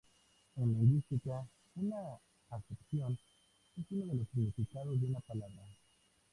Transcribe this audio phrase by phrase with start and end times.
[0.55, 2.17] En lingüística, una
[2.49, 3.15] acepción
[3.77, 5.61] es uno de los significados de una palabra.